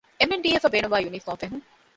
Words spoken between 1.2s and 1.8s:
ފެހުން